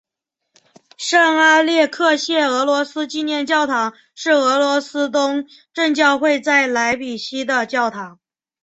[0.97, 8.19] 圣阿列克谢俄罗斯纪念教堂是俄罗斯东正教会在莱比锡的教堂。